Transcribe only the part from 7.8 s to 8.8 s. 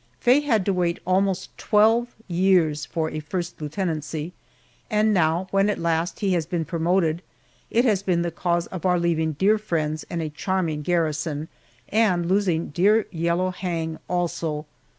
has been the cause